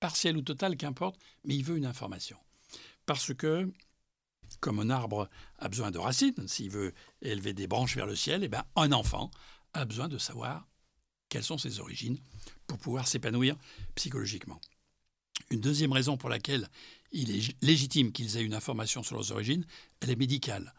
[0.00, 2.36] partielle ou totale, qu'importe, mais il veut une information.
[3.06, 3.70] Parce que,
[4.60, 8.42] comme un arbre a besoin de racines, s'il veut élever des branches vers le ciel,
[8.42, 9.30] et eh bien, un enfant
[9.72, 10.66] a besoin de savoir
[11.28, 12.18] quelles sont ses origines
[12.66, 13.56] pour pouvoir s'épanouir
[13.94, 14.60] psychologiquement.
[15.50, 16.68] Une deuxième raison pour laquelle
[17.14, 19.64] il est légitime qu'ils aient une information sur leurs origines,
[20.00, 20.74] elle est médicale.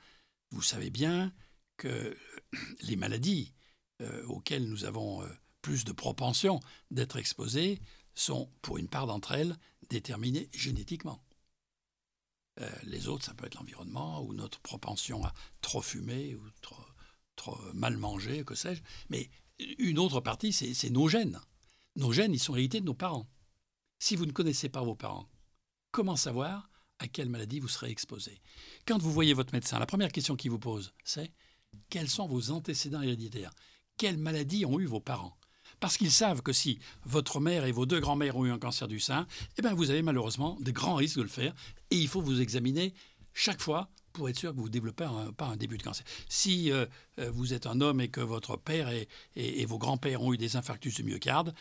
[0.51, 1.33] Vous savez bien
[1.77, 2.15] que
[2.81, 3.53] les maladies
[4.01, 5.27] euh, auxquelles nous avons euh,
[5.61, 6.59] plus de propension
[6.91, 7.79] d'être exposés
[8.13, 9.57] sont, pour une part d'entre elles,
[9.89, 11.23] déterminées génétiquement.
[12.59, 16.83] Euh, les autres, ça peut être l'environnement ou notre propension à trop fumer ou trop,
[17.35, 18.81] trop mal manger, que sais-je.
[19.09, 19.29] Mais
[19.79, 21.39] une autre partie, c'est nos gènes.
[21.95, 23.29] Nos gènes, ils sont hérités de nos parents.
[23.99, 25.29] Si vous ne connaissez pas vos parents,
[25.95, 28.41] comment savoir à quelle maladie vous serez exposé.
[28.85, 31.31] Quand vous voyez votre médecin, la première question qu'il vous pose, c'est
[31.89, 33.53] quels sont vos antécédents héréditaires?
[33.95, 35.37] Quelles maladies ont eu vos parents?
[35.79, 38.89] Parce qu'ils savent que si votre mère et vos deux grands-mères ont eu un cancer
[38.89, 39.25] du sein,
[39.57, 41.55] eh bien vous avez malheureusement des grands risques de le faire
[41.91, 42.93] et il faut vous examiner
[43.33, 46.05] chaque fois pour être sûr que vous ne développez pas un début de cancer.
[46.27, 46.85] Si euh,
[47.19, 50.57] euh, vous êtes un homme et que votre père et, vos grands-pères ont eu des
[50.57, 51.53] infarctus du myocarde,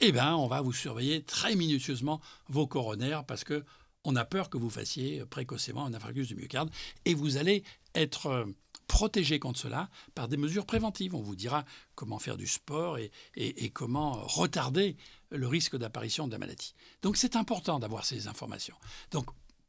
[0.00, 3.64] eh bien, on va vous surveiller très minutieusement vos coronaires parce que
[4.04, 6.70] on a peur que vous fassiez précocement un infarctus du myocarde
[7.04, 7.62] et vous allez
[7.94, 8.44] être euh,
[8.86, 11.14] protéger contre cela par des mesures préventives.
[11.14, 14.96] On vous dira comment faire du sport et, comment retarder
[15.30, 16.74] le risque d'apparition de la maladie.
[17.02, 18.76] Donc c'est important d'avoir ces informations.
[19.10, 19.26] Donc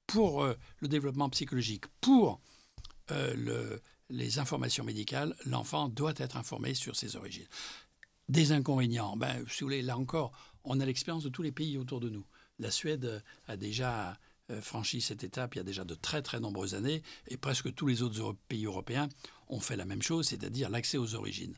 [0.07, 2.41] pour euh, le développement psychologique, pour
[3.11, 3.77] euh,
[4.09, 7.47] les informations médicales, l'enfant doit être informé sur ses origines.
[8.29, 10.31] Des inconvénients, ben, si vous voulez, là encore,
[10.63, 12.25] on a l'expérience de tous les pays autour de nous.
[12.59, 14.19] La Suède a déjà
[14.51, 17.73] euh, franchi cette étape il y a déjà de très très nombreuses années, et presque
[17.73, 19.09] tous les autres pays européens
[19.47, 21.55] ont fait la même chose, c'est-à-dire l'accès aux origines.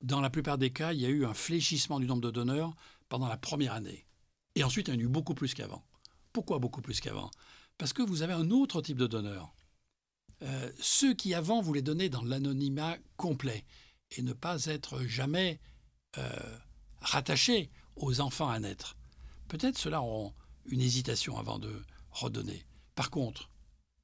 [0.00, 2.74] Dans la plupart des cas, il y a eu un fléchissement du nombre de donneurs
[3.08, 4.06] pendant la première année.
[4.54, 5.84] Et ensuite, il y en a eu beaucoup plus qu'avant.
[6.32, 7.30] Pourquoi beaucoup plus qu'avant?
[7.78, 9.52] Parce que vous avez un autre type de donneurs.
[10.42, 13.64] Euh, ceux qui avant voulaient donner dans l'anonymat complet
[14.12, 15.60] et ne pas être jamais
[16.16, 16.58] euh,
[17.00, 18.97] rattachés aux enfants à naître.
[19.48, 20.34] Peut-être ceux-là auront
[20.66, 22.64] une hésitation avant de redonner.
[22.94, 23.50] Par contre,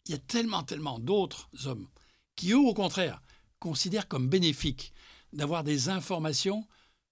[0.07, 1.89] il y a tellement, tellement d'autres hommes
[2.37, 3.23] qui, eux, au contraire,
[3.59, 4.93] considèrent comme bénéfique
[5.33, 6.67] d'avoir des informations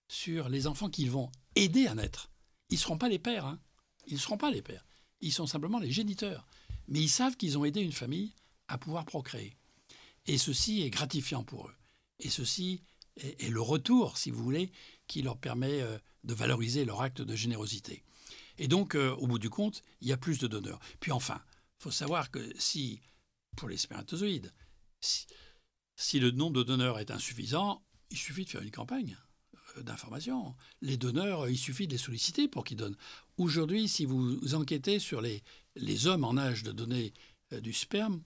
[0.08, 2.30] sur les enfants qu'ils vont aider à naître.
[2.70, 3.58] Ils ne seront pas les pères, hein.
[4.06, 4.84] ils ne seront pas les pères.
[5.20, 6.46] Ils sont simplement les géniteurs.
[6.88, 8.34] Mais ils savent qu'ils ont aidé une famille
[8.68, 9.56] à pouvoir procréer.
[10.26, 11.74] Et ceci est gratifiant pour eux.
[12.18, 12.82] Et ceci
[13.16, 14.70] est, le retour, si vous voulez,
[15.06, 18.04] qui leur permet euh, de valoriser leur acte de générosité.
[18.58, 20.80] Et donc, euh, au bout du compte, il y a plus de donneurs.
[21.00, 21.40] Puis enfin,
[21.78, 23.00] il faut savoir que si,
[23.56, 24.52] pour les spermatozoïdes,
[25.00, 29.16] si, le nombre de donneurs est insuffisant, il suffit de faire une campagne
[29.76, 30.54] euh, d'information.
[30.80, 32.96] Les donneurs, il suffit de les solliciter pour qu'ils donnent.
[33.36, 35.42] Aujourd'hui, si vous enquêtez sur les,
[35.76, 37.12] les hommes en âge de donner
[37.50, 38.22] du sperme,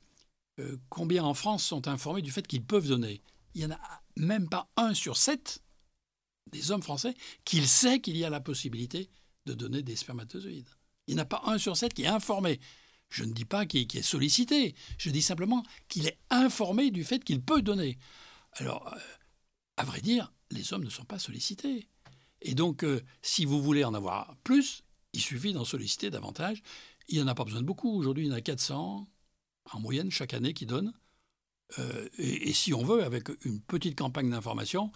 [0.89, 3.23] combien en France sont informés du fait qu'ils peuvent donner?
[3.55, 5.63] Il n'y en a même pas un sur sept
[6.51, 9.11] des hommes français qui sait qu'il y a la possibilité
[9.47, 10.69] de donner des spermatozoïdes.
[11.07, 12.61] Il n'y en a pas un sur sept qui est informé.
[13.09, 17.23] Je ne dis pas qu'il est sollicité, je dis simplement qu'il est informé du fait
[17.23, 17.99] qu'il peut donner.
[18.55, 18.99] Alors, euh,
[19.77, 21.89] à vrai dire, les hommes ne sont pas sollicités.
[22.43, 24.83] Et donc, euh, si vous voulez en avoir plus,
[25.13, 26.63] il suffit d'en solliciter davantage.
[27.09, 27.97] Il n'y en a pas besoin de beaucoup.
[27.97, 29.09] Aujourd'hui, il y en a 400
[29.73, 30.93] en moyenne chaque année qui donnent.
[31.79, 34.93] Euh, et, si on veut, avec une petite campagne d'information,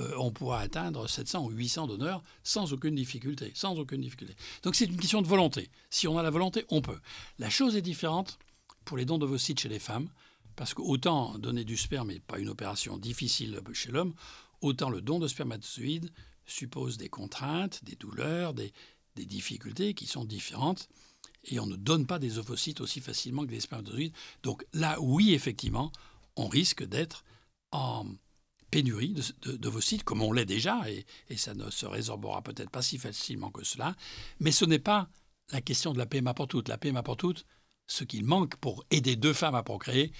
[0.00, 3.52] euh, on pourra atteindre 700 ou 800 donneurs sans aucune difficulté.
[3.54, 4.34] Sans aucune difficulté.
[4.62, 5.70] Donc c'est une question de volonté.
[5.90, 6.98] Si on a la volonté, on peut.
[7.38, 8.38] La chose est différente
[8.84, 10.08] pour les dons d'ovocytes chez les femmes,
[10.56, 14.14] parce qu'autant donner du sperme n'est pas une opération difficile chez l'homme,
[14.60, 16.10] autant le don de spermatozoïdes
[16.46, 18.72] suppose des contraintes, des douleurs, des,
[19.16, 20.88] des difficultés qui sont différentes
[21.44, 24.14] et on ne donne pas des ovocytes aussi facilement que des spermatozoïdes.
[24.42, 25.92] Donc là, oui, effectivement,
[26.36, 27.24] on risque d'être
[27.70, 28.06] en
[28.74, 31.06] pénurie d'ovocytes, comme on l'est déjà, et,
[31.36, 33.94] ça ne se résorbera peut-être pas si facilement que cela.
[34.40, 35.08] Mais ce n'est pas
[35.52, 36.68] la question de la PMA pour toutes.
[36.68, 37.46] La PMA pour toutes,
[37.86, 40.10] ce qu'il manque pour aider deux femmes à procréer,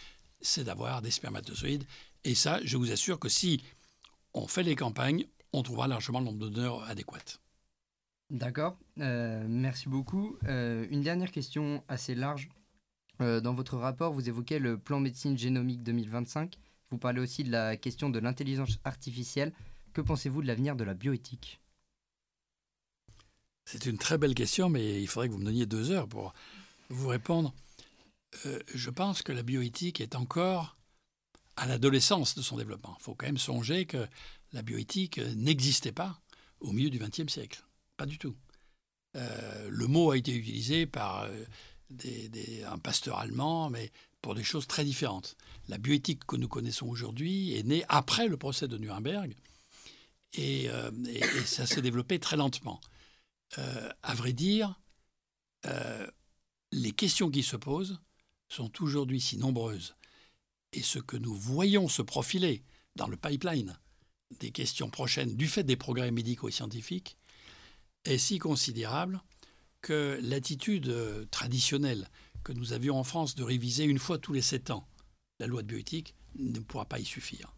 [0.41, 1.85] c'est d'avoir des spermatozoïdes.
[2.23, 3.61] Et ça, je vous assure que si
[4.35, 7.41] on fait les campagnes, on trouvera largement le nombre de donneurs adéquat.
[8.31, 10.37] D'accord, euh, merci beaucoup.
[10.47, 12.49] Euh, une dernière question assez large.
[13.21, 16.57] Euh, dans votre rapport, vous évoquez le plan médecine génomique 2025.
[16.91, 19.53] Vous parlez aussi de la question de l'intelligence artificielle.
[19.93, 21.61] Que pensez-vous de l'avenir de la bioéthique?
[23.65, 26.35] C'est une très belle question, mais il faudrait que vous me donniez deux heures pour
[26.91, 27.55] vous répondre.
[28.47, 30.77] Euh, je pense que la bioéthique est encore
[31.57, 32.97] à l'adolescence de son développement.
[32.99, 34.07] Il faut quand même songer que
[34.53, 36.21] la bioéthique n'existait pas
[36.61, 37.65] au milieu du XXe siècle.
[37.97, 38.35] Pas du tout.
[39.17, 41.45] Euh, le mot a été utilisé par euh,
[42.67, 43.93] un pasteur allemand, mais
[44.25, 45.37] pour des choses très différentes.
[45.69, 49.37] La bioéthique que nous connaissons aujourd'hui est née après le procès de Nuremberg
[50.33, 50.91] et, euh,
[51.45, 52.81] ça s'est développé très lentement.
[53.59, 54.81] Euh, à vrai dire,
[55.67, 56.07] euh,
[56.73, 58.01] les questions qui se posent
[58.49, 59.95] sont aujourd'hui si nombreuses
[60.73, 62.65] et ce que nous voyons se profiler
[62.97, 63.79] dans le pipeline
[64.41, 67.19] des questions prochaines du fait des progrès médicaux et scientifiques
[68.07, 69.21] est si considérable
[69.83, 72.09] que l'attitude traditionnelle
[72.45, 74.87] que nous avions en France de réviser une fois tous les sept ans
[75.41, 77.53] la loi de bioéthique ne pourra pas y suffire.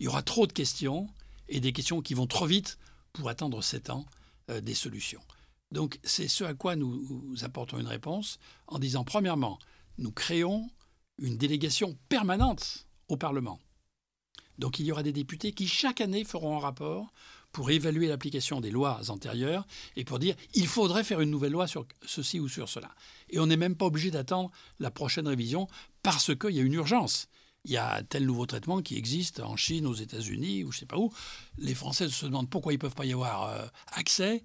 [0.00, 1.08] Il y aura trop de questions
[1.48, 2.78] et des questions qui vont trop vite
[3.12, 4.06] pour attendre sept ans
[4.50, 5.22] euh, des solutions.
[5.70, 9.58] Donc c'est ce à quoi nous, apportons une réponse en disant premièrement,
[9.98, 10.70] nous créons
[11.18, 13.60] une délégation permanente au Parlement.
[14.58, 17.12] Donc il y aura des députés qui chaque année feront un rapport
[17.52, 21.66] pour évaluer l'application des lois antérieures et pour dire il faudrait faire une nouvelle loi
[21.66, 22.94] sur ceci ou sur cela.
[23.30, 25.68] Et on n'est même pas obligé d'attendre la prochaine révision
[26.02, 27.28] parce qu'il y a une urgence.
[27.64, 30.80] Il y a tel nouveau traitement qui existe en Chine, aux États-Unis ou je ne
[30.80, 31.12] sais pas où.
[31.58, 34.44] Les Français se demandent pourquoi ils ne peuvent pas y avoir euh, accès.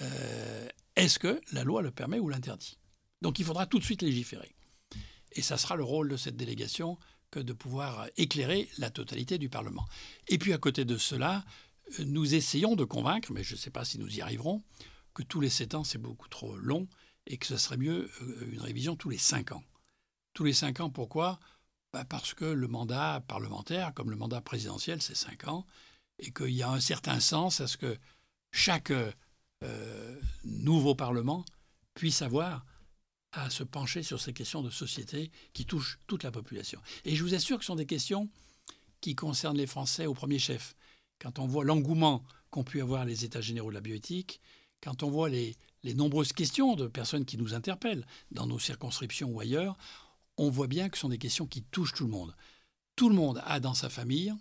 [0.00, 2.78] Euh, est-ce que la loi le permet ou l'interdit?
[3.20, 4.54] Donc il faudra tout de suite légiférer.
[5.32, 6.98] Et ça sera le rôle de cette délégation
[7.30, 9.86] que de pouvoir éclairer la totalité du Parlement.
[10.28, 11.44] Et puis à côté de cela,
[12.00, 14.62] nous essayons de convaincre, mais je ne sais pas si nous y arriverons,
[15.14, 16.88] que tous les sept ans, c'est beaucoup trop long
[17.26, 19.62] et que ce serait mieux euh, une révision tous les cinq ans.
[20.34, 21.38] Tous les cinq ans, pourquoi?
[21.92, 25.66] Bah, Parce que le mandat parlementaire, comme le mandat présidentiel, c'est cinq ans,
[26.18, 27.98] et qu'il y a un certain sens à ce que
[28.50, 31.44] chaque euh, nouveau Parlement
[31.94, 32.64] puisse avoir
[33.32, 36.80] à se pencher sur ces questions de société qui touchent toute la population.
[37.04, 38.28] Et je vous assure que ce sont des questions
[39.00, 40.74] qui concernent les Français au premier chef.
[41.22, 44.40] Quand on voit l'engouement qu'ont pu avoir les États généraux de la bioéthique,
[44.82, 49.38] quand on voit les, nombreuses questions de personnes qui nous interpellent dans nos circonscriptions ou
[49.38, 49.78] ailleurs,
[50.36, 52.34] on voit bien que ce sont des questions qui touchent tout le monde.
[52.96, 54.34] Tout le monde a dans sa famille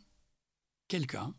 [0.87, 1.35] quelqu'un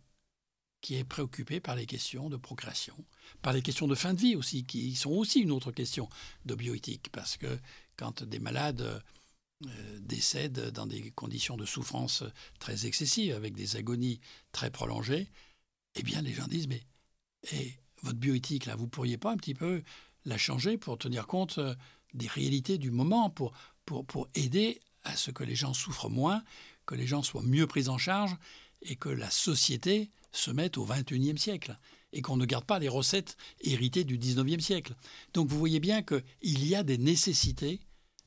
[0.81, 2.95] qui est préoccupé par les questions de procréation,
[3.43, 6.09] par les questions de fin de vie aussi, qui sont aussi une autre question
[6.45, 7.59] de bioéthique, parce que
[7.97, 9.03] quand des malades
[10.01, 12.25] décèdent dans des conditions de souffrance
[12.59, 14.21] très excessives, avec des agonies
[14.53, 15.31] très prolongées,
[15.95, 16.83] eh bien les gens disent, mais
[17.53, 19.83] et votre bioéthique, là, vous pourriez pas un petit peu
[20.25, 21.75] la changer pour tenir compte euh,
[22.15, 23.53] des réalités du moment, pour,
[23.85, 26.45] pour, pour aider à ce que les gens souffrent moins,
[26.87, 28.37] que les gens soient mieux pris en charge
[28.83, 31.79] et que la société se mettent au XXIe siècle
[32.13, 34.95] et qu'on ne garde pas les recettes héritées du XIXe siècle.
[35.35, 37.81] Donc vous voyez bien qu'il y a des nécessités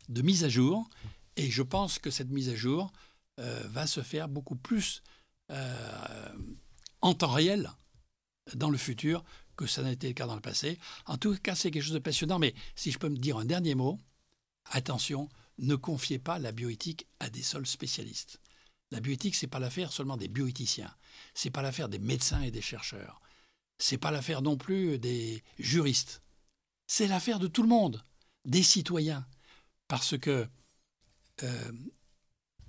[0.09, 0.89] de mise à jour
[1.35, 2.91] et je pense que cette mise à jour
[3.39, 5.03] euh, va se faire beaucoup plus
[5.51, 6.33] euh,
[7.01, 7.71] en temps réel
[8.53, 9.23] dans le futur
[9.55, 10.79] que ça n'a été le cas dans le passé.
[11.05, 12.39] En tout cas, c'est quelque chose de passionnant.
[12.39, 13.99] Mais si je peux me dire un dernier mot,
[14.71, 18.39] attention, ne confiez pas la bioéthique à des seuls spécialistes.
[18.91, 20.93] La bioéthique, c'est pas l'affaire seulement des bioéthiciens,
[21.33, 23.19] c'est pas l'affaire des médecins et des chercheurs,
[23.79, 26.21] c'est pas l'affaire non plus des juristes.
[26.87, 28.05] C'est l'affaire de tout le monde,
[28.45, 29.25] des citoyens,
[29.87, 30.47] parce que
[31.43, 31.71] euh,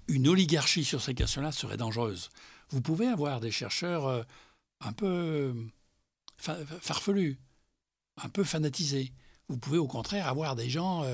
[0.09, 2.31] une oligarchie sur ces questions-là serait dangereuse.
[2.71, 4.23] Vous pouvez avoir des chercheurs euh,
[4.81, 7.39] un peu euh, farfelus,
[8.23, 9.13] un peu fanatisés.
[9.49, 11.05] Vous pouvez au contraire avoir des gens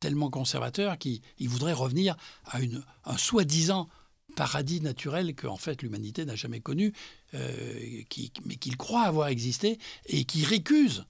[0.00, 2.58] tellement conservateurs qui voudraient revenir à
[3.04, 3.88] un soi-disant
[4.36, 6.92] paradis naturel que en fait l'humanité n'a jamais connu,
[7.32, 8.04] mais
[8.60, 11.06] qu'il croit avoir existé et qui récuse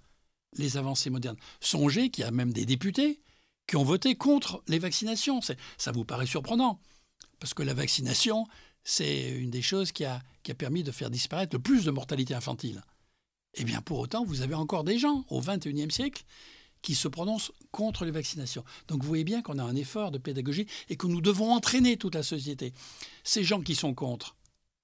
[0.56, 1.36] les avancées modernes.
[1.60, 3.20] Songez qu'il y a même des députés
[3.70, 5.40] qui ont voté contre les vaccinations.
[5.78, 6.80] Ça vous paraît surprenant,
[7.38, 8.48] parce que la vaccination,
[8.82, 11.92] c'est une des choses qui a, qui a permis de faire disparaître le plus de
[11.92, 12.82] mortalité infantile.
[13.54, 16.24] Eh bien, pour autant, vous avez encore des gens au XXIe siècle
[16.82, 18.64] qui se prononcent contre les vaccinations.
[18.88, 21.96] Donc vous voyez bien qu'on a un effort de pédagogie et que nous devons entraîner
[21.96, 22.72] toute la société.
[23.22, 24.34] Ces gens qui sont contre,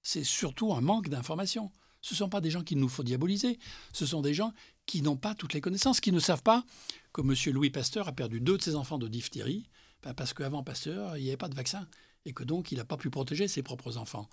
[0.01, 1.71] c'est surtout un manque d'information.
[1.99, 3.59] Ce ne sont pas des gens qu'il nous faut diaboliser,
[3.91, 4.53] ce sont des gens
[4.87, 6.65] qui n'ont pas toutes les connaissances, qui ne savent pas
[7.13, 7.53] que M.
[7.53, 9.69] Louis Pasteur a perdu deux de ses enfants de diphtérie,
[10.01, 11.87] ben, parce qu'avant Pasteur, il n'y avait pas de vaccin,
[12.25, 14.27] et que donc il n'a pas pu protéger ses propres enfants.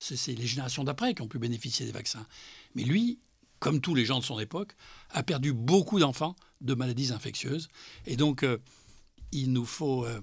[0.00, 2.26] C'est les générations d'après qui ont pu bénéficier des vaccins.
[2.74, 3.20] Mais lui,
[3.58, 4.72] comme tous les gens de son époque,
[5.10, 7.68] a perdu beaucoup d'enfants de maladies infectieuses.
[8.06, 8.58] Et donc, euh,
[9.30, 10.20] il nous faut euh,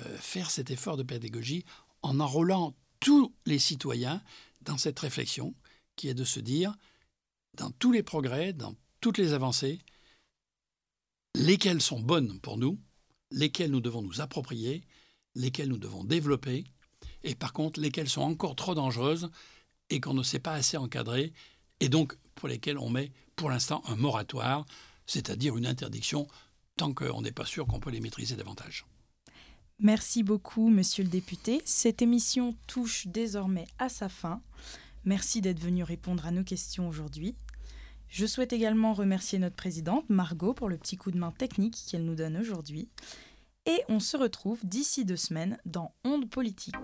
[0.00, 1.64] euh, faire cet effort de pédagogie
[2.02, 4.22] en enrôlant tous les citoyens
[4.60, 5.54] dans cette réflexion
[5.96, 6.74] qui est de se dire,
[7.54, 8.74] dans tous les progrès, dans
[9.06, 9.78] toutes les avancées,
[11.36, 12.76] lesquelles sont bonnes pour nous,
[13.30, 14.82] lesquelles nous devons nous approprier,
[15.36, 16.64] lesquelles nous devons développer,
[17.22, 19.30] et par contre lesquelles sont encore trop dangereuses
[19.90, 21.32] et qu'on ne sait pas assez encadrer,
[21.78, 24.66] et donc pour lesquelles on met pour l'instant un moratoire,
[25.06, 26.26] c'est-à-dire une interdiction
[26.76, 28.86] tant qu'on n'est pas sûr qu'on peut les maîtriser davantage.
[29.78, 31.62] Merci beaucoup, monsieur le député.
[31.64, 34.42] Cette émission touche désormais à sa fin.
[35.04, 37.36] Merci d'être venu répondre à nos questions aujourd'hui.
[38.16, 42.06] Je souhaite également remercier notre présidente, Margot, pour le petit coup de main technique qu'elle
[42.06, 42.88] nous donne aujourd'hui.
[43.66, 46.74] Et on se retrouve d'ici deux semaines dans Onde politique.